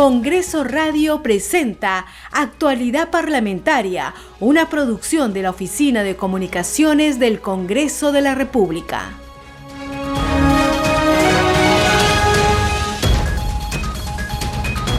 [0.00, 8.22] Congreso Radio presenta Actualidad Parlamentaria, una producción de la Oficina de Comunicaciones del Congreso de
[8.22, 9.10] la República.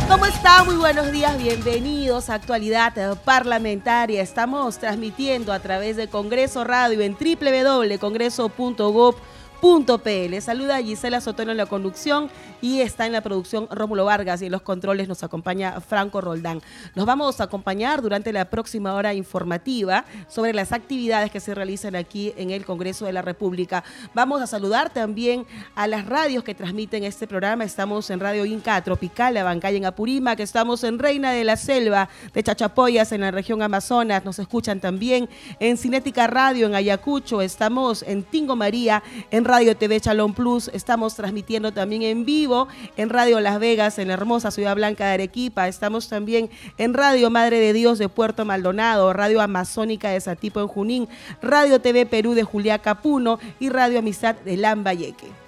[0.07, 0.63] ¿Cómo está?
[0.65, 4.21] Muy buenos días, bienvenidos a Actualidad Parlamentaria.
[4.21, 9.15] Estamos transmitiendo a través de Congreso Radio en www.congreso.gov
[9.61, 10.41] .pl.
[10.41, 12.29] Saluda a Gisela Sotelo en la conducción
[12.61, 16.61] y está en la producción Rómulo Vargas y en los controles nos acompaña Franco Roldán.
[16.95, 21.95] Nos vamos a acompañar durante la próxima hora informativa sobre las actividades que se realizan
[21.95, 23.83] aquí en el Congreso de la República.
[24.13, 27.63] Vamos a saludar también a las radios que transmiten este programa.
[27.63, 32.09] Estamos en Radio Inca Tropical, la Bancaya en Apurímac, estamos en Reina de la Selva
[32.33, 34.25] de Chachapoyas en la región Amazonas.
[34.25, 39.99] Nos escuchan también en Cinética Radio en Ayacucho, estamos en Tingo María en Radio TV
[39.99, 40.69] Chalón Plus.
[40.69, 45.15] Estamos transmitiendo también en vivo en Radio Las Vegas, en la hermosa Ciudad Blanca de
[45.15, 45.67] Arequipa.
[45.67, 50.69] Estamos también en Radio Madre de Dios de Puerto Maldonado, Radio Amazónica de Satipo en
[50.69, 51.09] Junín,
[51.41, 55.40] Radio TV Perú de Juliaca Puno y Radio Amistad de Lambayeque.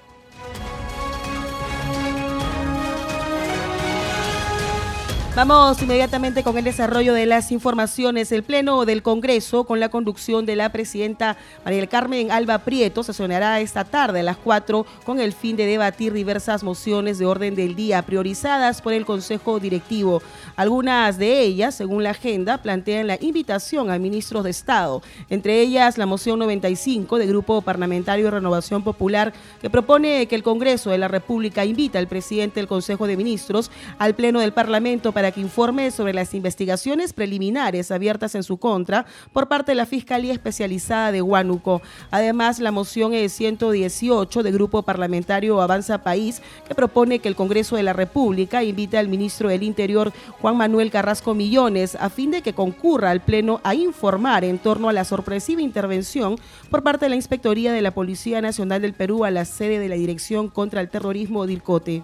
[5.35, 8.31] Vamos inmediatamente con el desarrollo de las informaciones.
[8.31, 13.01] El Pleno del Congreso, con la conducción de la presidenta María del Carmen Alba Prieto,
[13.01, 17.55] sesionará esta tarde a las 4 con el fin de debatir diversas mociones de orden
[17.55, 20.21] del día priorizadas por el Consejo Directivo.
[20.55, 25.97] Algunas de ellas, según la agenda, plantean la invitación a ministros de Estado, entre ellas
[25.97, 30.99] la moción 95 del Grupo Parlamentario de Renovación Popular, que propone que el Congreso de
[30.99, 35.41] la República invita al presidente del Consejo de Ministros al Pleno del Parlamento para que
[35.41, 41.11] informe sobre las investigaciones preliminares abiertas en su contra por parte de la Fiscalía Especializada
[41.11, 41.81] de Huánuco.
[42.11, 47.75] Además, la moción es 118 del Grupo Parlamentario Avanza País, que propone que el Congreso
[47.75, 52.41] de la República invite al ministro del Interior, Juan Manuel Carrasco Millones, a fin de
[52.41, 56.35] que concurra al Pleno a informar en torno a la sorpresiva intervención
[56.69, 59.89] por parte de la Inspectoría de la Policía Nacional del Perú a la sede de
[59.89, 62.03] la Dirección contra el Terrorismo DIRCOTE.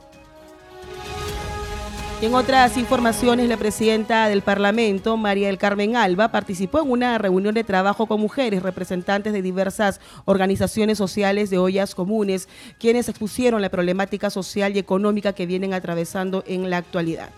[2.21, 7.17] Y en otras informaciones, la presidenta del Parlamento, María del Carmen Alba, participó en una
[7.17, 13.61] reunión de trabajo con mujeres representantes de diversas organizaciones sociales de ollas comunes, quienes expusieron
[13.61, 17.29] la problemática social y económica que vienen atravesando en la actualidad.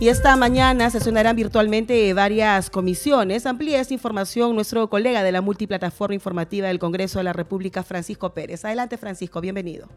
[0.00, 3.46] Y esta mañana sesionarán virtualmente varias comisiones.
[3.46, 8.32] Amplía esta información nuestro colega de la multiplataforma informativa del Congreso de la República, Francisco
[8.32, 8.64] Pérez.
[8.64, 9.88] Adelante, Francisco, bienvenido.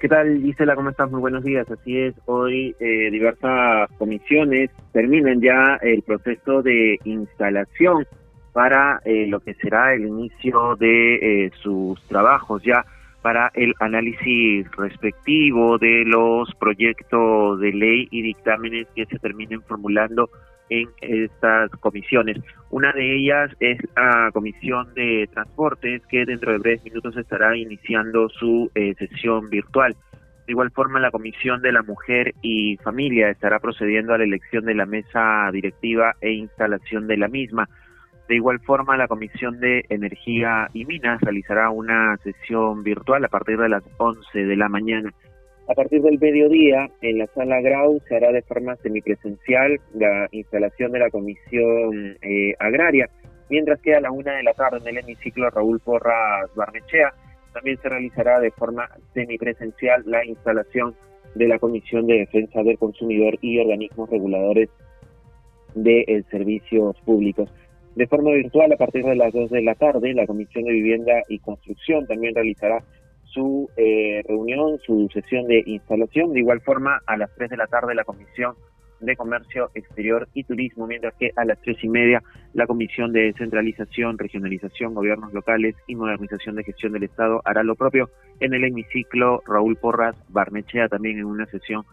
[0.00, 0.74] ¿Qué tal, Gisela?
[0.74, 1.08] ¿Cómo estás?
[1.12, 1.70] Muy buenos días.
[1.70, 8.04] Así es, hoy eh, diversas comisiones terminan ya el proceso de instalación
[8.52, 12.84] para eh, lo que será el inicio de eh, sus trabajos ya
[13.22, 20.28] para el análisis respectivo de los proyectos de ley y dictámenes que se terminen formulando
[20.68, 22.38] en estas comisiones.
[22.70, 28.28] Una de ellas es la Comisión de Transportes, que dentro de breves minutos estará iniciando
[28.28, 29.94] su eh, sesión virtual.
[30.46, 34.64] De igual forma, la Comisión de la Mujer y Familia estará procediendo a la elección
[34.64, 37.68] de la mesa directiva e instalación de la misma.
[38.28, 43.58] De igual forma, la Comisión de Energía y Minas realizará una sesión virtual a partir
[43.58, 45.12] de las 11 de la mañana.
[45.68, 50.92] A partir del mediodía, en la sala Grau se hará de forma semipresencial la instalación
[50.92, 53.08] de la Comisión eh, Agraria,
[53.48, 57.14] mientras que a la una de la tarde en el hemiciclo Raúl Porras Barnechea
[57.52, 60.94] también se realizará de forma semipresencial la instalación
[61.34, 64.68] de la Comisión de Defensa del Consumidor y organismos reguladores
[65.74, 67.50] de servicios públicos.
[67.94, 71.12] De forma virtual, a partir de las 2 de la tarde, la Comisión de Vivienda
[71.28, 72.82] y Construcción también realizará
[73.24, 76.32] su eh, reunión, su sesión de instalación.
[76.32, 78.54] De igual forma, a las 3 de la tarde, la Comisión
[79.00, 82.22] de Comercio Exterior y Turismo, mientras que a las 3 y media,
[82.54, 87.74] la Comisión de Descentralización, Regionalización, Gobiernos Locales y Modernización de Gestión del Estado hará lo
[87.74, 88.08] propio
[88.40, 91.84] en el hemiciclo Raúl Porras Barnechea, también en una sesión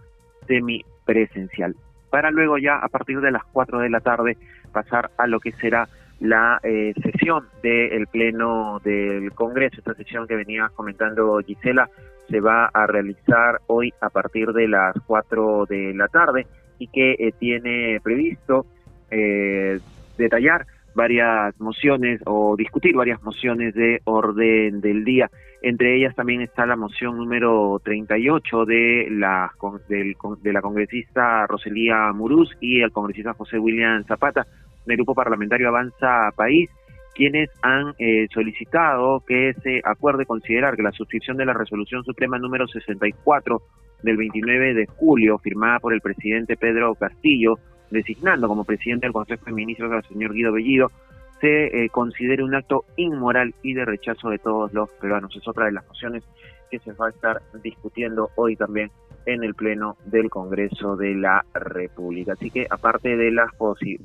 [0.47, 1.75] semipresencial
[2.09, 4.37] para luego ya a partir de las 4 de la tarde
[4.71, 5.87] pasar a lo que será
[6.19, 9.77] la eh, sesión del Pleno del Congreso.
[9.77, 11.89] Esta sesión que venía comentando Gisela
[12.29, 16.45] se va a realizar hoy a partir de las 4 de la tarde
[16.77, 18.65] y que eh, tiene previsto
[19.09, 19.79] eh,
[20.17, 25.29] detallar varias mociones o discutir varias mociones de orden del día.
[25.61, 29.51] Entre ellas también está la moción número 38 de la,
[29.89, 34.45] de la congresista Roselía Muruz y el congresista José William Zapata
[34.89, 36.69] del Grupo Parlamentario Avanza País,
[37.13, 42.37] quienes han eh, solicitado que se acuerde considerar que la suscripción de la resolución suprema
[42.37, 43.61] número 64
[44.03, 47.59] del 29 de julio, firmada por el presidente Pedro Castillo,
[47.91, 50.91] designando como presidente del Consejo de Ministros al señor Guido Bellido,
[51.41, 55.35] se eh, considere un acto inmoral y de rechazo de todos los peruanos.
[55.35, 56.23] Es otra de las mociones
[56.69, 58.91] que se va a estar discutiendo hoy también
[59.25, 62.33] en el Pleno del Congreso de la República.
[62.33, 63.97] Así que aparte de las eh,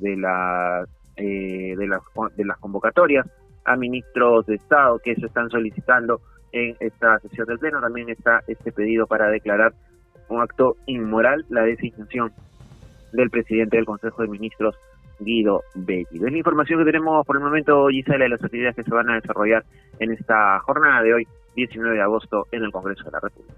[1.77, 2.01] de las
[2.35, 3.27] de las convocatorias
[3.63, 6.21] a ministros de Estado que se están solicitando
[6.51, 9.73] en esta sesión del Pleno, también está este pedido para declarar
[10.29, 12.31] un acto inmoral la designación
[13.11, 14.75] del presidente del Consejo de Ministros
[15.19, 16.05] Guido Belli.
[16.11, 19.09] Es la información que tenemos por el momento, Gisela, de las actividades que se van
[19.09, 19.63] a desarrollar
[19.99, 23.53] en esta jornada de hoy, 19 de agosto, en el Congreso de la República.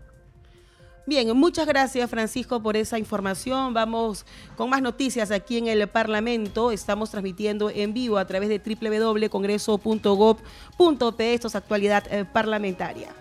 [1.07, 3.74] Bien, muchas gracias Francisco por esa información.
[3.74, 4.25] Vamos
[4.57, 6.69] con más noticias aquí en el Parlamento.
[6.69, 11.33] Estamos transmitiendo en vivo a través de www.congreso.gov.p.
[11.33, 13.15] Esto es actualidad eh, parlamentaria.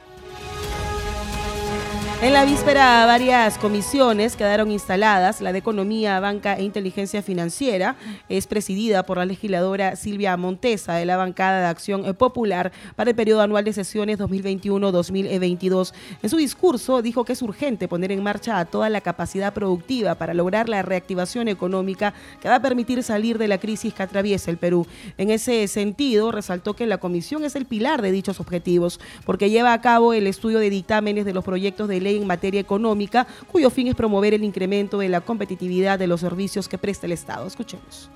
[2.23, 5.43] En la víspera, varias comisiones quedaron instaladas.
[5.43, 7.95] La de Economía, Banca e Inteligencia Financiera
[8.31, 13.17] es presidida por la legisladora Silvia Montesa de la bancada de Acción Popular para el
[13.17, 15.93] periodo anual de sesiones 2021-2022.
[16.23, 20.15] En su discurso dijo que es urgente poner en marcha a toda la capacidad productiva
[20.15, 24.51] para lograr la reactivación económica que va a permitir salir de la crisis que atraviesa
[24.51, 24.87] el Perú.
[25.19, 29.75] En ese sentido, resaltó que la comisión es el pilar de dichos objetivos porque lleva
[29.75, 33.69] a cabo el estudio de dictámenes de los proyectos de ley en materia económica, cuyo
[33.71, 37.47] fin es promover el incremento de la competitividad de los servicios que presta el Estado.
[37.47, 38.09] Escuchemos.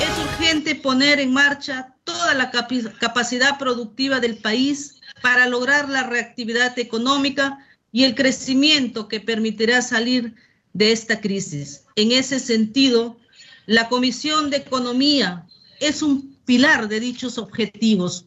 [0.00, 6.78] Es urgente poner en marcha toda la capacidad productiva del país para lograr la reactividad
[6.78, 7.58] económica
[7.92, 10.34] y el crecimiento que permitirá salir
[10.72, 11.84] de esta crisis.
[11.96, 13.18] En ese sentido,
[13.66, 15.46] la Comisión de Economía
[15.80, 18.26] es un pilar de dichos objetivos.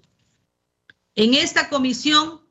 [1.16, 2.42] En esta comisión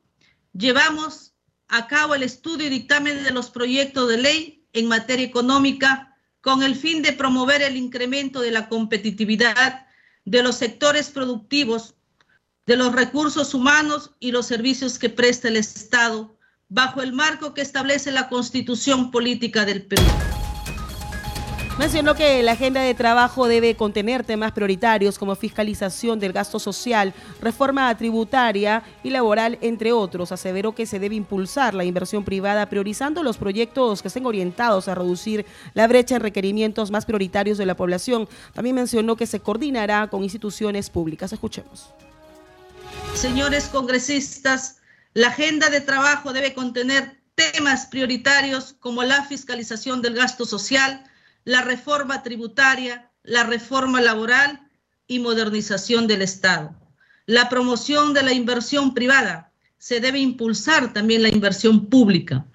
[0.53, 1.34] llevamos
[1.67, 6.61] a cabo el estudio y dictamen de los proyectos de ley en materia económica con
[6.63, 9.87] el fin de promover el incremento de la competitividad
[10.25, 11.95] de los sectores productivos,
[12.65, 17.61] de los recursos humanos y los servicios que presta el Estado bajo el marco que
[17.61, 20.03] establece la Constitución Política del Perú.
[21.77, 27.13] Mencionó que la agenda de trabajo debe contener temas prioritarios como fiscalización del gasto social,
[27.41, 30.31] reforma tributaria y laboral, entre otros.
[30.31, 34.95] Aseveró que se debe impulsar la inversión privada priorizando los proyectos que estén orientados a
[34.95, 38.29] reducir la brecha en requerimientos más prioritarios de la población.
[38.53, 41.33] También mencionó que se coordinará con instituciones públicas.
[41.33, 41.89] Escuchemos.
[43.15, 44.77] Señores congresistas,
[45.13, 51.03] la agenda de trabajo debe contener temas prioritarios como la fiscalización del gasto social,
[51.45, 54.69] la reforma tributaria, la reforma laboral
[55.07, 56.75] y modernización del Estado.
[57.27, 59.51] La promoción de la inversión privada.
[59.77, 62.45] Se debe impulsar también la inversión pública,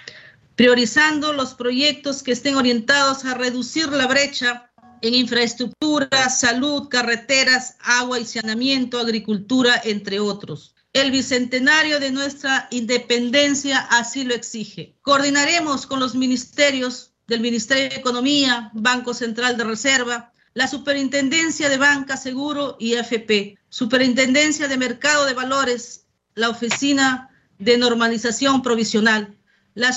[0.57, 4.71] priorizando los proyectos que estén orientados a reducir la brecha
[5.03, 10.75] en infraestructura, salud, carreteras, agua y saneamiento, agricultura, entre otros.
[10.93, 14.97] El bicentenario de nuestra independencia así lo exige.
[15.03, 21.79] Coordinaremos con los ministerios del Ministerio de Economía, Banco Central de Reserva, la Superintendencia de
[21.79, 29.39] Banca, Seguro y AFP, Superintendencia de Mercado de Valores, la Oficina de Normalización Provisional,
[29.75, 29.97] la,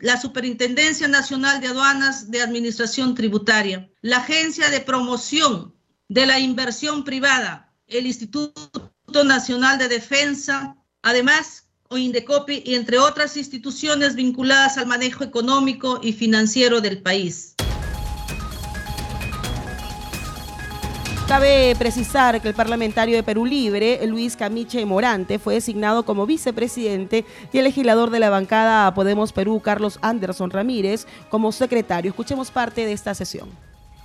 [0.00, 5.74] la Superintendencia Nacional de Aduanas de Administración Tributaria, la Agencia de Promoción
[6.08, 8.92] de la Inversión Privada, el Instituto
[9.24, 16.12] Nacional de Defensa, además o Indecopi y entre otras instituciones vinculadas al manejo económico y
[16.12, 17.54] financiero del país.
[21.28, 27.24] Cabe precisar que el parlamentario de Perú Libre, Luis Camiche Morante, fue designado como vicepresidente
[27.52, 32.10] y el legislador de la bancada Podemos Perú, Carlos Anderson Ramírez, como secretario.
[32.10, 33.48] Escuchemos parte de esta sesión.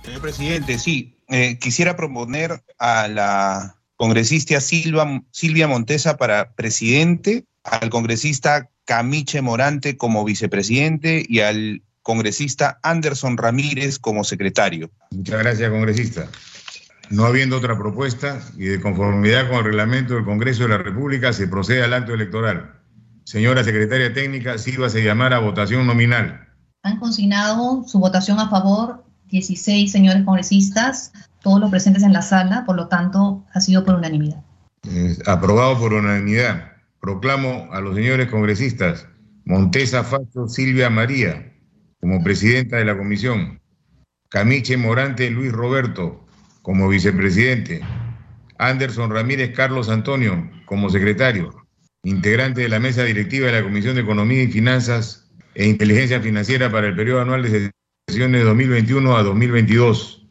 [0.04, 7.90] Señor presidente, sí, eh, quisiera proponer a la congresista Silva, Silvia Montesa para presidente al
[7.90, 14.90] congresista Camiche Morante como vicepresidente y al congresista Anderson Ramírez como secretario.
[15.12, 16.28] Muchas gracias, congresista.
[17.10, 21.32] No habiendo otra propuesta y de conformidad con el reglamento del Congreso de la República,
[21.32, 22.74] se procede al acto electoral.
[23.24, 26.48] Señora secretaria técnica, sírvase llamar a votación nominal.
[26.82, 32.64] Han consignado su votación a favor 16 señores congresistas, todos los presentes en la sala,
[32.66, 34.42] por lo tanto, ha sido por unanimidad.
[35.26, 36.71] aprobado por unanimidad
[37.02, 39.08] proclamo a los señores congresistas
[39.44, 41.52] Montesa Facho Silvia María
[42.00, 43.60] como presidenta de la comisión,
[44.28, 46.24] Camiche Morante Luis Roberto
[46.62, 47.80] como vicepresidente,
[48.58, 51.50] Anderson Ramírez Carlos Antonio como secretario,
[52.04, 56.70] integrante de la mesa directiva de la Comisión de Economía y Finanzas e Inteligencia Financiera
[56.70, 57.72] para el periodo anual de
[58.08, 60.28] sesiones 2021 a 2022.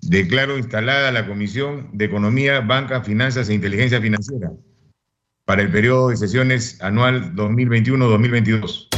[0.00, 4.50] Declaro instalada la Comisión de Economía, Banca, Finanzas e Inteligencia Financiera
[5.44, 8.88] para el periodo de sesiones anual 2021-2022.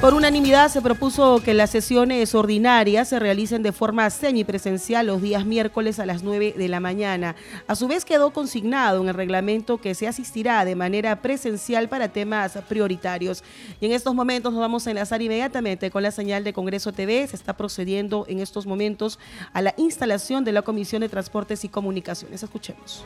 [0.00, 5.46] Por unanimidad se propuso que las sesiones ordinarias se realicen de forma semipresencial los días
[5.46, 7.36] miércoles a las 9 de la mañana.
[7.68, 12.08] A su vez quedó consignado en el reglamento que se asistirá de manera presencial para
[12.08, 13.44] temas prioritarios.
[13.80, 17.24] Y en estos momentos nos vamos a enlazar inmediatamente con la señal de Congreso TV.
[17.28, 19.20] Se está procediendo en estos momentos
[19.52, 22.42] a la instalación de la Comisión de Transportes y Comunicaciones.
[22.42, 23.04] Escuchemos.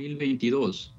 [0.00, 0.94] 2022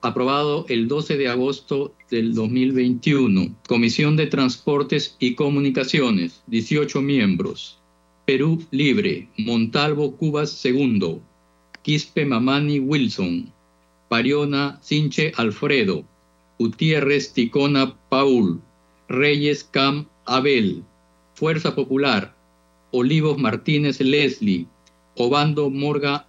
[0.00, 3.52] aprobado el 12 de agosto del 2021.
[3.66, 7.80] Comisión de Transportes y Comunicaciones, 18 miembros.
[8.26, 11.18] Perú Libre, Montalvo Cubas II,
[11.82, 13.52] Quispe Mamani Wilson,
[14.08, 16.04] Pariona Sinche Alfredo,
[16.60, 18.60] Gutiérrez Ticona Paul,
[19.08, 20.84] Reyes Cam Abel,
[21.34, 22.36] Fuerza Popular,
[22.92, 24.68] Olivos Martínez Leslie,
[25.16, 26.28] Obando Morga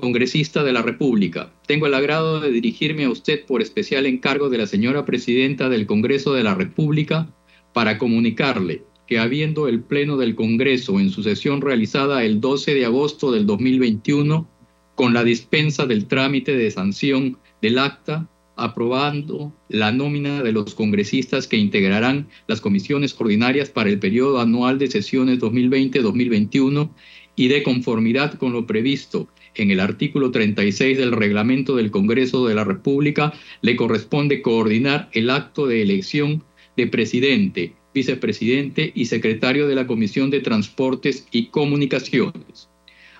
[0.00, 1.52] congresista de la República.
[1.66, 5.86] Tengo el agrado de dirigirme a usted por especial encargo de la señora presidenta del
[5.86, 7.28] Congreso de la República
[7.72, 12.84] para comunicarle que habiendo el Pleno del Congreso en su sesión realizada el 12 de
[12.84, 14.48] agosto del 2021,
[14.94, 21.46] con la dispensa del trámite de sanción del acta, aprobando la nómina de los congresistas
[21.46, 26.90] que integrarán las comisiones ordinarias para el periodo anual de sesiones 2020-2021
[27.36, 32.54] y de conformidad con lo previsto en el artículo 36 del reglamento del Congreso de
[32.54, 33.32] la República,
[33.62, 36.44] le corresponde coordinar el acto de elección
[36.76, 42.68] de presidente, vicepresidente y secretario de la Comisión de Transportes y Comunicaciones.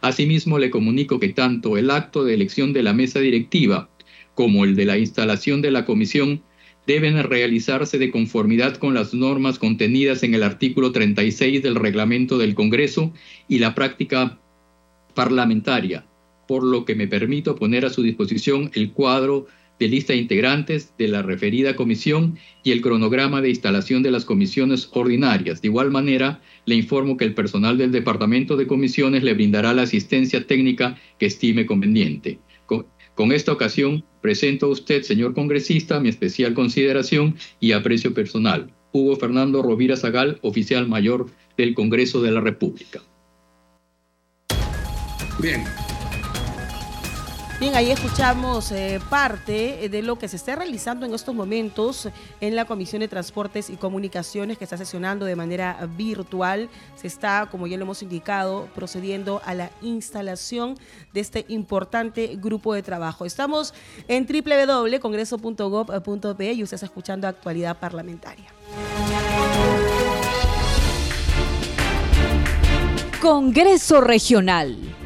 [0.02, 3.88] Asimismo, le comunico que tanto el acto de elección de la mesa directiva
[4.34, 6.42] como el de la instalación de la comisión
[6.86, 12.54] deben realizarse de conformidad con las normas contenidas en el artículo 36 del reglamento del
[12.54, 13.12] Congreso
[13.48, 14.38] y la práctica
[15.14, 16.06] parlamentaria,
[16.46, 19.46] por lo que me permito poner a su disposición el cuadro
[19.78, 24.24] de lista de integrantes de la referida comisión y el cronograma de instalación de las
[24.24, 25.60] comisiones ordinarias.
[25.60, 29.82] De igual manera, le informo que el personal del Departamento de Comisiones le brindará la
[29.82, 32.38] asistencia técnica que estime conveniente.
[32.66, 38.70] Con, esta ocasión, presento a usted, señor congresista, mi especial consideración y aprecio personal.
[38.92, 41.26] Hugo Fernando Rovira Zagal, oficial mayor
[41.56, 43.02] del Congreso de la República.
[45.40, 45.64] Bien,
[47.58, 52.06] Bien, ahí escuchamos eh, parte de lo que se está realizando en estos momentos
[52.42, 56.68] en la Comisión de Transportes y Comunicaciones que está sesionando de manera virtual.
[56.96, 60.74] Se está, como ya lo hemos indicado, procediendo a la instalación
[61.14, 63.24] de este importante grupo de trabajo.
[63.24, 63.72] Estamos
[64.06, 68.52] en www.congreso.gov.pe y usted está escuchando actualidad parlamentaria.
[73.22, 75.05] Congreso Regional.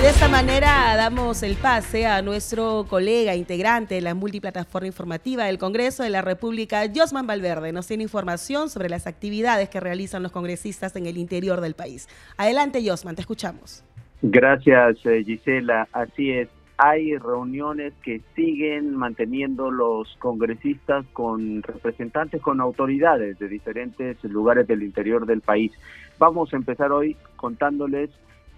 [0.00, 5.58] De esta manera damos el pase a nuestro colega integrante de la multiplataforma informativa del
[5.58, 7.70] Congreso de la República, Josman Valverde.
[7.70, 12.08] Nos tiene información sobre las actividades que realizan los congresistas en el interior del país.
[12.38, 13.84] Adelante, Josman, te escuchamos.
[14.22, 15.86] Gracias, eh, Gisela.
[15.92, 16.48] Así es.
[16.78, 24.82] Hay reuniones que siguen manteniendo los congresistas con representantes, con autoridades de diferentes lugares del
[24.82, 25.72] interior del país.
[26.18, 28.08] Vamos a empezar hoy contándoles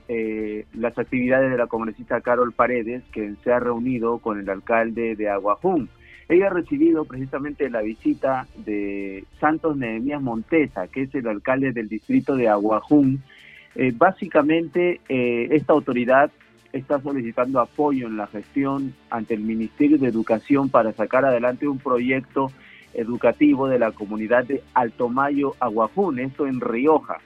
[0.08, 5.16] eh, las actividades de la congresista Carol Paredes, que se ha reunido con el alcalde
[5.16, 5.88] de Aguajún.
[6.28, 11.88] Ella ha recibido precisamente la visita de Santos Nehemías Montesa, que es el alcalde del
[11.88, 13.22] distrito de Aguajún.
[13.74, 16.30] Eh, básicamente, eh, esta autoridad
[16.72, 21.78] está solicitando apoyo en la gestión ante el Ministerio de Educación para sacar adelante un
[21.78, 22.50] proyecto
[22.94, 27.18] educativo de la comunidad de Altomayo Aguajún, esto en Rioja.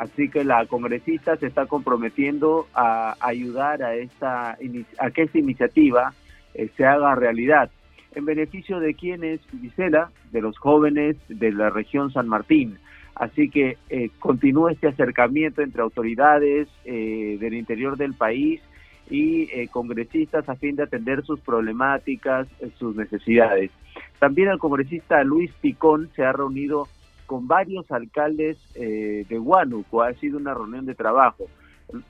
[0.00, 4.56] Así que la congresista se está comprometiendo a ayudar a, esta,
[4.98, 6.14] a que esta iniciativa
[6.54, 7.70] eh, se haga realidad
[8.14, 12.78] en beneficio de quienes, Gisela, de los jóvenes de la región San Martín.
[13.14, 18.62] Así que eh, continúa este acercamiento entre autoridades eh, del interior del país
[19.10, 23.70] y eh, congresistas a fin de atender sus problemáticas, sus necesidades.
[24.18, 26.88] También el congresista Luis Picón se ha reunido
[27.30, 30.02] con varios alcaldes eh, de Huánuco.
[30.02, 31.44] Ha sido una reunión de trabajo.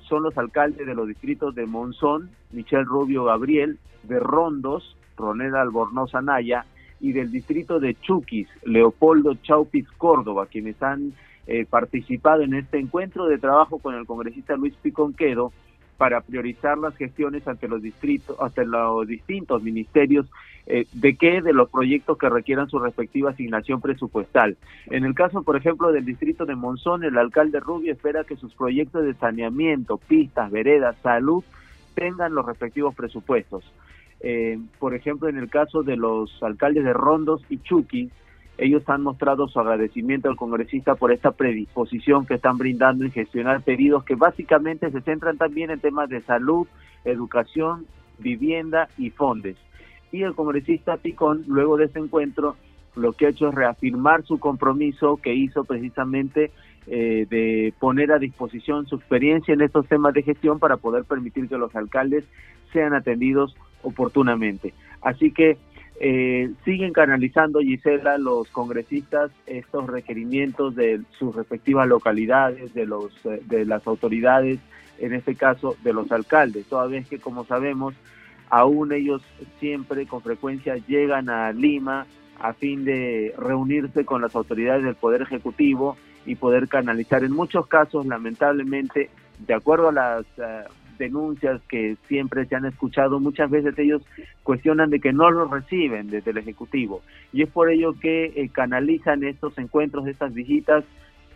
[0.09, 6.15] Son los alcaldes de los distritos de Monzón, Michel Rubio Gabriel, de Rondos, Roneda Albornoz
[6.15, 6.65] Anaya,
[7.01, 11.13] y del distrito de Chuquis, Leopoldo Chaupis Córdoba, quienes han
[11.47, 15.53] eh, participado en este encuentro de trabajo con el congresista Luis Piconquedo
[16.01, 20.25] para priorizar las gestiones ante los distritos, ante los distintos ministerios
[20.65, 24.57] eh, de qué de los proyectos que requieran su respectiva asignación presupuestal.
[24.87, 28.55] En el caso, por ejemplo, del distrito de Monzón, el alcalde Rubio espera que sus
[28.55, 31.45] proyectos de saneamiento, pistas, veredas, salud
[31.95, 33.71] tengan los respectivos presupuestos.
[34.21, 38.11] Eh, por ejemplo, en el caso de los alcaldes de Rondos y Chuquis,
[38.61, 43.63] ellos han mostrado su agradecimiento al congresista por esta predisposición que están brindando en gestionar
[43.63, 46.67] pedidos que básicamente se centran también en temas de salud,
[47.07, 47.87] educación,
[48.19, 49.57] vivienda y fondos.
[50.13, 52.57] Y el congresista Picón, luego de este encuentro,
[52.97, 56.51] lo que ha hecho es reafirmar su compromiso que hizo precisamente
[56.87, 61.49] eh, de poner a disposición su experiencia en estos temas de gestión para poder permitir
[61.49, 62.25] que los alcaldes
[62.75, 64.75] sean atendidos oportunamente.
[65.01, 65.57] Así que
[66.03, 73.43] eh, siguen canalizando, Gisela, los congresistas estos requerimientos de sus respectivas localidades, de, los, eh,
[73.45, 74.59] de las autoridades,
[74.99, 77.95] en este caso de los alcaldes, toda vez que, como sabemos,
[78.49, 79.23] aún ellos
[79.59, 82.07] siempre con frecuencia llegan a Lima
[82.39, 87.25] a fin de reunirse con las autoridades del Poder Ejecutivo y poder canalizar.
[87.25, 90.65] En muchos casos, lamentablemente, de acuerdo a las eh,
[91.01, 94.03] denuncias que siempre se han escuchado, muchas veces ellos
[94.45, 97.03] cuestionan de que no lo reciben desde el Ejecutivo.
[97.33, 100.85] Y es por ello que eh, canalizan estos encuentros, estas visitas,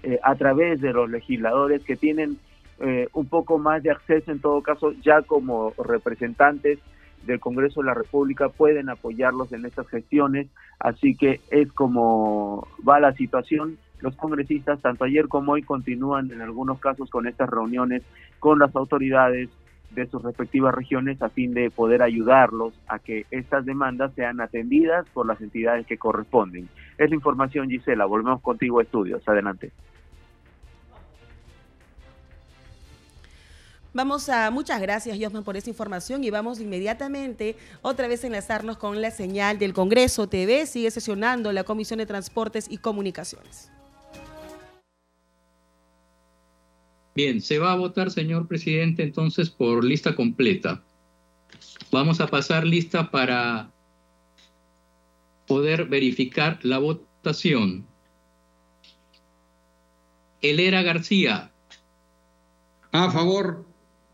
[0.04, 2.38] eh, a través de los legisladores que tienen
[2.78, 6.78] eh, un poco más de acceso, en todo caso, ya como representantes
[7.24, 10.48] del Congreso de la República pueden apoyarlos en estas gestiones,
[10.78, 16.42] así que es como va la situación los congresistas, tanto ayer como hoy, continúan en
[16.42, 18.02] algunos casos con estas reuniones
[18.38, 19.48] con las autoridades
[19.92, 25.06] de sus respectivas regiones a fin de poder ayudarlos a que estas demandas sean atendidas
[25.14, 26.68] por las entidades que corresponden.
[26.98, 28.04] Es la información, Gisela.
[28.04, 29.26] Volvemos contigo a estudios.
[29.26, 29.72] Adelante.
[33.94, 38.76] Vamos a, muchas gracias, Josman, por esa información y vamos inmediatamente otra vez a enlazarnos
[38.76, 40.66] con la señal del Congreso TV.
[40.66, 43.70] Sigue sesionando la Comisión de Transportes y Comunicaciones.
[47.14, 50.82] Bien, se va a votar, señor presidente, entonces por lista completa.
[51.92, 53.70] Vamos a pasar lista para
[55.46, 57.86] poder verificar la votación.
[60.40, 61.52] Elera García.
[62.90, 63.64] A favor.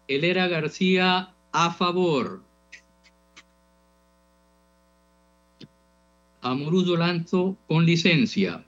[0.06, 2.42] Elera García, a favor.
[6.42, 8.64] Amorullo Lanzo, con licencia.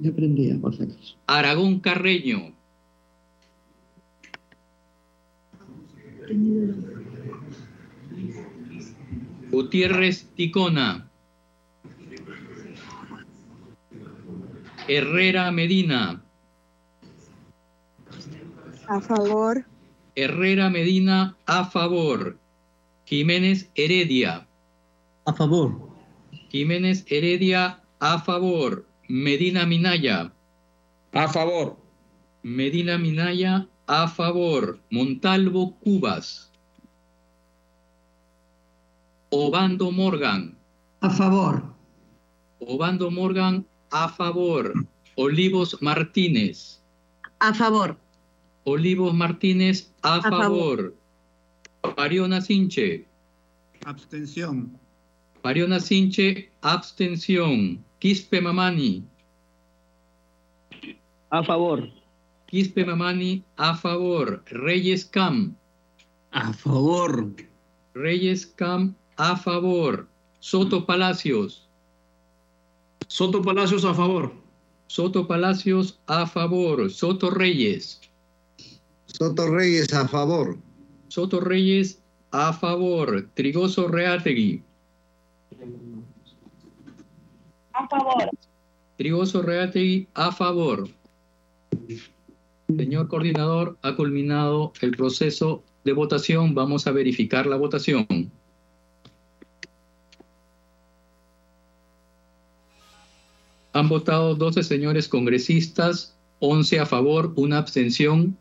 [0.00, 0.86] Ya prendía, por si
[1.26, 2.54] Aragón Carreño.
[9.50, 11.08] Gutiérrez Ticona.
[14.88, 16.22] Herrera Medina.
[18.88, 19.64] A favor.
[20.16, 22.38] Herrera Medina a favor.
[23.06, 24.46] Jiménez Heredia.
[25.24, 25.76] A favor.
[26.50, 28.86] Jiménez Heredia a favor.
[29.08, 30.32] Medina Minaya.
[31.12, 31.76] A favor.
[32.42, 34.78] Medina Minaya a favor.
[34.90, 36.50] Montalvo Cubas.
[39.30, 40.56] Obando Morgan.
[41.02, 41.62] A favor.
[42.60, 44.72] Obando Morgan, a favor.
[45.16, 46.80] Olivos Martínez.
[47.40, 47.98] A favor.
[48.64, 50.40] Olivos Martínez, a, A favor.
[50.40, 50.94] favor.
[51.96, 53.04] Pariona Sinche.
[53.84, 54.78] Abstención.
[55.42, 57.84] Pariona Sinche, abstención.
[57.98, 59.04] Quispe Mamani.
[61.30, 61.90] A favor.
[62.52, 64.42] Quispe Mamani, a favor.
[64.50, 65.56] Reyes Cam.
[66.32, 67.32] A favor.
[67.94, 70.06] Reyes Cam, a favor.
[70.38, 71.66] Soto Palacios.
[73.08, 74.34] Soto Palacios a favor.
[74.86, 76.90] Soto Palacios, a favor.
[76.90, 78.02] Soto Reyes.
[79.06, 80.58] Soto Reyes a favor.
[81.08, 83.30] Soto Reyes, a favor.
[83.32, 84.62] Trigoso Reategui.
[87.72, 88.30] A favor.
[88.98, 90.86] Trigoso Reategui, a favor.
[92.76, 96.54] Señor coordinador, ha culminado el proceso de votación.
[96.54, 98.06] Vamos a verificar la votación.
[103.72, 108.36] Han votado 12 señores congresistas, 11 a favor, una abstención.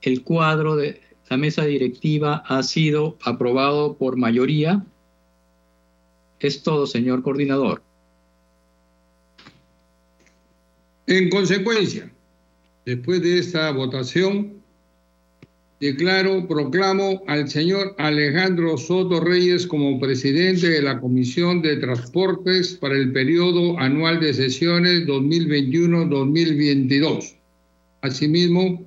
[0.00, 4.84] El cuadro de la mesa directiva ha sido aprobado por mayoría.
[6.38, 7.82] Es todo, señor coordinador.
[11.06, 12.12] En consecuencia,
[12.90, 14.54] después de esta votación,
[15.78, 22.96] declaro, proclamo al señor Alejandro Soto Reyes como presidente de la Comisión de Transportes para
[22.96, 27.36] el periodo anual de sesiones 2021-2022.
[28.02, 28.84] Asimismo,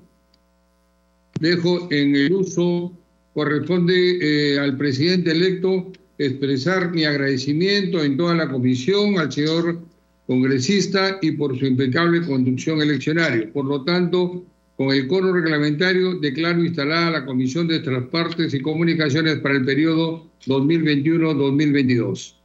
[1.40, 2.92] dejo en el uso,
[3.34, 9.80] corresponde eh, al presidente electo expresar mi agradecimiento en toda la comisión al señor
[10.28, 13.52] congresista y por su impecable conducción eleccionaria.
[13.52, 14.46] Por lo tanto,
[14.78, 20.28] con el coro reglamentario declaro instalada la Comisión de Transportes y Comunicaciones para el periodo
[20.46, 22.36] 2021-2022.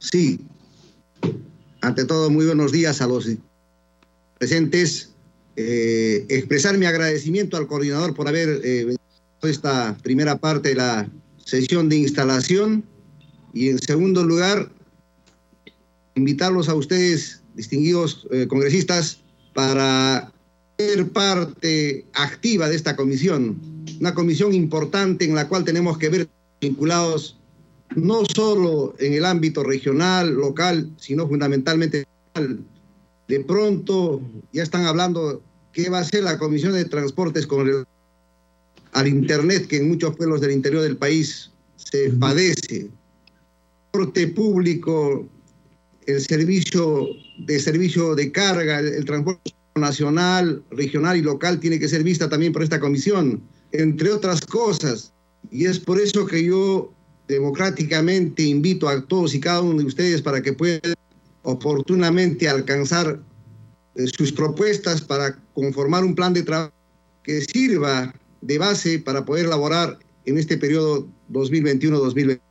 [0.00, 0.40] Sí.
[1.80, 3.28] Ante todo, muy buenos días a los
[4.38, 5.12] presentes.
[5.56, 8.94] Eh, expresar mi agradecimiento al coordinador por haber eh,
[9.42, 11.08] esta primera parte de la
[11.44, 12.84] sesión de instalación
[13.56, 14.70] y en segundo lugar
[16.14, 19.22] invitarlos a ustedes distinguidos eh, congresistas
[19.54, 20.30] para
[20.76, 23.58] ser parte activa de esta comisión.
[23.98, 26.28] Una comisión importante en la cual tenemos que ver
[26.60, 27.38] vinculados
[27.94, 32.04] no solo en el ámbito regional, local, sino fundamentalmente
[33.26, 34.20] de pronto
[34.52, 35.40] ya están hablando
[35.72, 37.86] qué va a ser la Comisión de Transportes con el,
[38.92, 42.90] al Internet que en muchos pueblos del interior del país se padece.
[43.96, 45.26] Transporte público,
[46.06, 47.06] el servicio
[47.38, 52.28] de servicio de carga, el, el transporte nacional, regional y local tiene que ser vista
[52.28, 53.40] también por esta comisión,
[53.72, 55.14] entre otras cosas.
[55.50, 56.92] Y es por eso que yo
[57.26, 60.94] democráticamente invito a todos y cada uno de ustedes para que puedan
[61.42, 63.18] oportunamente alcanzar
[63.94, 66.74] eh, sus propuestas para conformar un plan de trabajo
[67.22, 72.45] que sirva de base para poder elaborar en este periodo 2021-2022.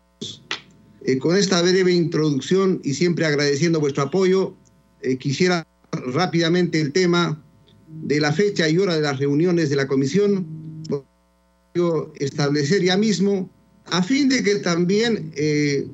[1.07, 4.55] Eh, con esta breve introducción y siempre agradeciendo vuestro apoyo,
[5.01, 7.43] eh, quisiera rápidamente el tema
[7.87, 10.47] de la fecha y hora de las reuniones de la comisión,
[12.15, 13.49] establecer ya mismo,
[13.85, 15.87] a fin de que también eh,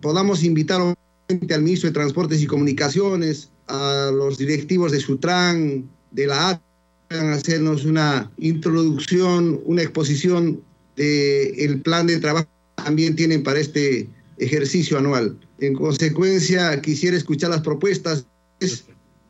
[0.00, 6.50] podamos invitar al ministro de Transportes y Comunicaciones, a los directivos de Sutran, de la
[6.50, 6.62] AT,
[7.10, 10.62] a hacernos una introducción, una exposición
[10.94, 12.46] del plan de trabajo
[12.76, 14.08] que también tienen para este
[14.42, 15.38] ejercicio anual.
[15.58, 18.26] En consecuencia, quisiera escuchar las propuestas.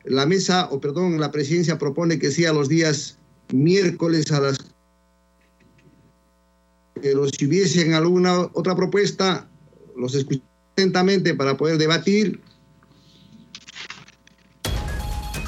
[0.05, 3.17] La mesa, o perdón, la presidencia propone que sea los días
[3.51, 4.57] miércoles a las...
[7.01, 9.49] Pero si hubiesen alguna otra propuesta,
[9.97, 10.41] los escucho
[10.73, 12.41] atentamente para poder debatir.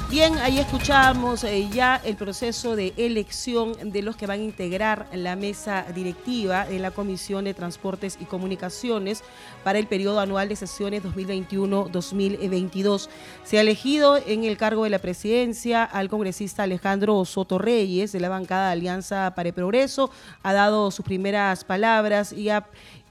[0.08, 5.08] Bien, ahí escuchamos eh, ya el proceso de elección de los que van a integrar
[5.12, 9.24] la mesa directiva de la Comisión de Transportes y Comunicaciones
[9.64, 13.08] para el periodo anual de sesiones 2021-2022.
[13.42, 18.20] Se ha elegido en el cargo de la presidencia al congresista Alejandro Soto Reyes de
[18.20, 20.12] la bancada de Alianza para el Progreso.
[20.44, 22.64] Ha dado sus primeras palabras y ha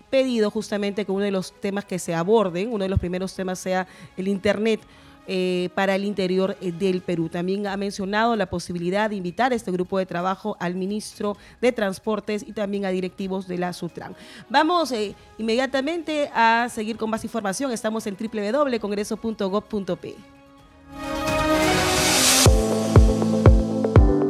[0.09, 3.59] pedido justamente que uno de los temas que se aborden, uno de los primeros temas
[3.59, 4.79] sea el Internet.
[5.27, 7.29] Eh, para el interior eh, del Perú.
[7.29, 11.71] También ha mencionado la posibilidad de invitar a este grupo de trabajo al ministro de
[11.71, 14.15] Transportes y también a directivos de la Sutran.
[14.49, 17.71] Vamos eh, inmediatamente a seguir con más información.
[17.71, 20.15] Estamos en www.congreso.gov.p.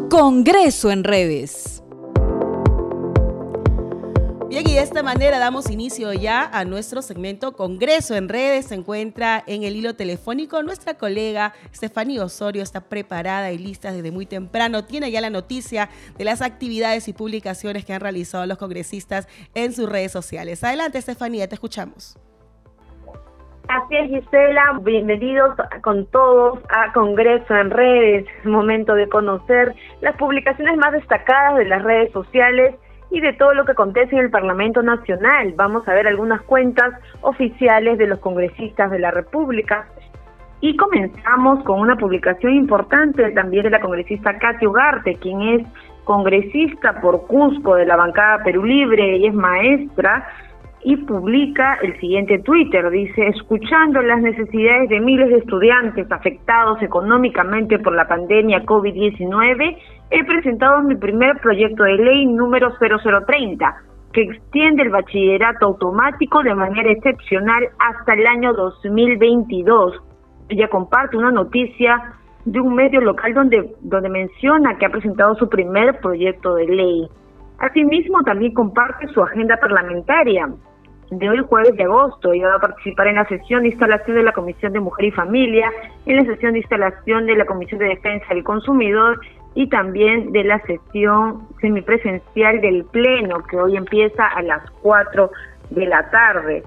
[0.09, 1.74] Congreso en redes.
[4.63, 8.67] De esta manera damos inicio ya a nuestro segmento Congreso en redes.
[8.67, 14.11] Se encuentra en el hilo telefónico nuestra colega Estefanía Osorio, está preparada y lista desde
[14.11, 14.85] muy temprano.
[14.85, 19.73] Tiene ya la noticia de las actividades y publicaciones que han realizado los congresistas en
[19.73, 20.63] sus redes sociales.
[20.63, 22.17] Adelante, Estefanía, te escuchamos.
[23.67, 24.79] Así es, Gisela.
[24.83, 28.25] Bienvenidos con todos a Congreso en Redes.
[28.39, 32.75] Es momento de conocer las publicaciones más destacadas de las redes sociales
[33.15, 35.53] y de todo lo que acontece en el Parlamento Nacional.
[35.55, 39.87] Vamos a ver algunas cuentas oficiales de los congresistas de la República.
[40.59, 45.67] Y comenzamos con una publicación importante también de la congresista Katy Ugarte, quien es
[46.03, 50.27] congresista por Cusco de la bancada Perú Libre y es maestra
[50.83, 52.89] y publica el siguiente Twitter.
[52.89, 59.77] Dice, escuchando las necesidades de miles de estudiantes afectados económicamente por la pandemia COVID-19,
[60.11, 63.75] he presentado mi primer proyecto de ley número 0030,
[64.13, 70.01] que extiende el bachillerato automático de manera excepcional hasta el año 2022.
[70.49, 72.13] Ella comparte una noticia
[72.45, 77.07] de un medio local donde, donde menciona que ha presentado su primer proyecto de ley.
[77.57, 80.47] Asimismo, también comparte su agenda parlamentaria,
[81.11, 82.33] de hoy jueves de agosto.
[82.33, 85.11] y va a participar en la sesión de instalación de la Comisión de Mujer y
[85.11, 85.71] Familia,
[86.05, 89.19] en la sesión de instalación de la Comisión de Defensa del Consumidor
[89.55, 95.31] y también de la sesión semipresencial del Pleno, que hoy empieza a las 4
[95.71, 96.63] de la tarde.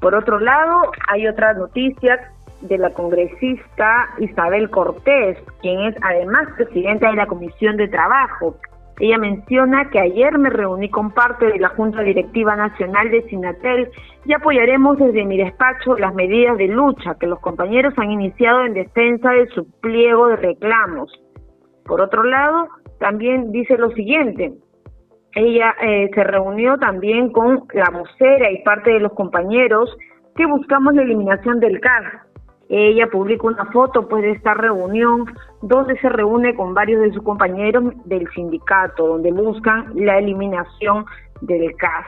[0.00, 7.10] Por otro lado, hay otra noticia de la congresista Isabel Cortés, quien es además presidenta
[7.10, 8.56] de la Comisión de Trabajo.
[9.00, 13.90] Ella menciona que ayer me reuní con parte de la Junta Directiva Nacional de Sinatel
[14.24, 18.74] y apoyaremos desde mi despacho las medidas de lucha que los compañeros han iniciado en
[18.74, 21.12] defensa de su pliego de reclamos.
[21.88, 22.68] Por otro lado,
[23.00, 24.52] también dice lo siguiente,
[25.34, 29.96] ella eh, se reunió también con la vocera y parte de los compañeros
[30.36, 32.28] que buscamos la eliminación del CAR,
[32.68, 35.24] ella publica una foto pues de esta reunión
[35.62, 41.06] donde se reúne con varios de sus compañeros del sindicato, donde buscan la eliminación
[41.40, 42.06] del CAS.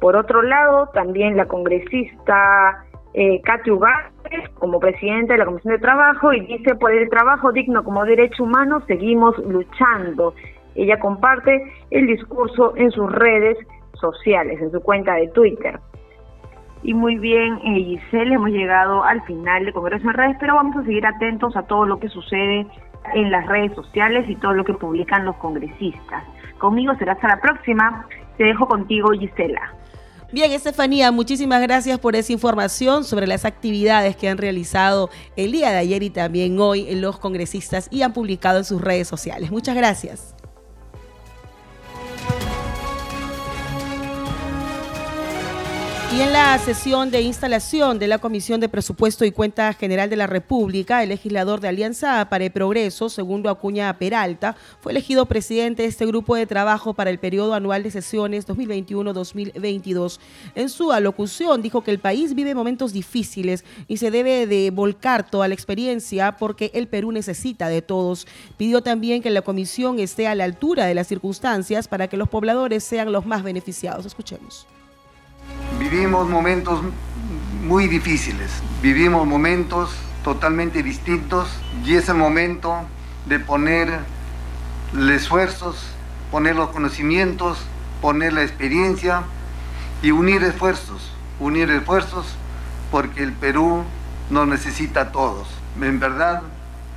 [0.00, 2.85] Por otro lado, también la congresista
[3.18, 7.50] eh, Katy Ugarte, como presidenta de la Comisión de Trabajo, y dice, por el trabajo
[7.50, 10.34] digno como derecho humano seguimos luchando.
[10.74, 13.56] Ella comparte el discurso en sus redes
[13.94, 15.80] sociales, en su cuenta de Twitter.
[16.82, 20.76] Y muy bien, eh, Giselle, hemos llegado al final de Congreso en Redes, pero vamos
[20.76, 22.66] a seguir atentos a todo lo que sucede
[23.14, 26.22] en las redes sociales y todo lo que publican los congresistas.
[26.58, 28.04] Conmigo será hasta la próxima.
[28.36, 29.72] Te dejo contigo, Gisela.
[30.32, 35.70] Bien, Estefanía, muchísimas gracias por esa información sobre las actividades que han realizado el día
[35.70, 39.52] de ayer y también hoy los congresistas y han publicado en sus redes sociales.
[39.52, 40.35] Muchas gracias.
[46.14, 50.16] Y en la sesión de instalación de la Comisión de Presupuesto y Cuenta General de
[50.16, 55.82] la República, el legislador de Alianza para el Progreso, segundo Acuña Peralta, fue elegido presidente
[55.82, 60.20] de este grupo de trabajo para el periodo anual de sesiones 2021-2022.
[60.54, 65.28] En su alocución dijo que el país vive momentos difíciles y se debe de volcar
[65.28, 68.28] toda la experiencia porque el Perú necesita de todos.
[68.56, 72.28] Pidió también que la comisión esté a la altura de las circunstancias para que los
[72.28, 74.06] pobladores sean los más beneficiados.
[74.06, 74.68] Escuchemos.
[75.88, 76.80] Vivimos momentos
[77.62, 78.50] muy difíciles,
[78.82, 79.94] vivimos momentos
[80.24, 81.48] totalmente distintos
[81.84, 82.74] y es el momento
[83.26, 84.00] de poner
[84.92, 85.86] los esfuerzos,
[86.32, 87.58] poner los conocimientos,
[88.02, 89.22] poner la experiencia
[90.02, 92.34] y unir esfuerzos, unir esfuerzos
[92.90, 93.84] porque el Perú
[94.28, 95.46] nos necesita a todos.
[95.80, 96.42] En verdad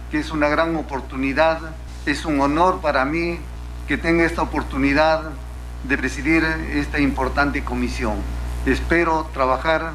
[0.10, 1.60] que es una gran oportunidad,
[2.08, 3.38] es un honor para mí
[3.88, 5.30] que tenga esta oportunidad
[5.84, 8.16] de presidir esta importante comisión.
[8.66, 9.94] Espero trabajar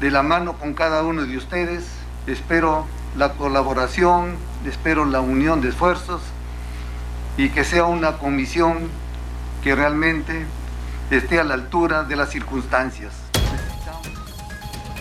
[0.00, 1.84] de la mano con cada uno de ustedes,
[2.28, 6.22] espero la colaboración, espero la unión de esfuerzos
[7.36, 8.88] y que sea una comisión
[9.62, 10.46] que realmente
[11.10, 13.29] esté a la altura de las circunstancias.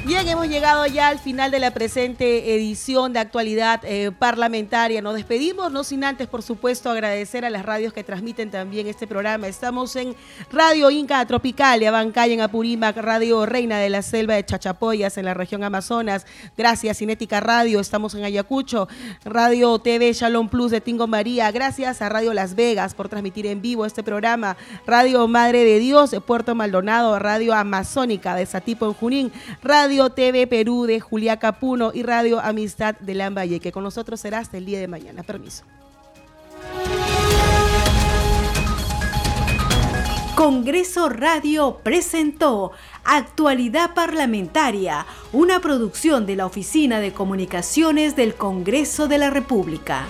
[0.05, 5.01] Bien, hemos llegado ya al final de la presente edición de actualidad eh, parlamentaria.
[5.01, 9.07] Nos despedimos, no sin antes, por supuesto, agradecer a las radios que transmiten también este
[9.07, 9.49] programa.
[9.49, 10.15] Estamos en
[10.51, 15.33] Radio Inca Tropical, Abancay en Apurímac, Radio Reina de la Selva de Chachapoyas en la
[15.33, 16.25] región Amazonas.
[16.57, 17.81] Gracias, Cinética Radio.
[17.81, 18.87] Estamos en Ayacucho,
[19.25, 21.51] Radio TV Shalom Plus de Tingo María.
[21.51, 24.55] Gracias a Radio Las Vegas por transmitir en vivo este programa.
[24.87, 29.31] Radio Madre de Dios de Puerto Maldonado, Radio Amazónica de Satipo en Junín,
[29.61, 34.19] Radio Radio TV Perú de Juliaca Puno y Radio Amistad de Lambaye, que con nosotros
[34.19, 35.23] será hasta el día de mañana.
[35.23, 35.63] Permiso.
[40.35, 42.71] Congreso Radio presentó
[43.03, 50.05] Actualidad Parlamentaria, una producción de la Oficina de Comunicaciones del Congreso de la República.